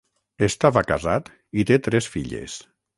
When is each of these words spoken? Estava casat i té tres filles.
Estava 0.47 0.83
casat 0.93 1.31
i 1.65 1.69
té 1.73 1.81
tres 1.91 2.13
filles. 2.17 2.61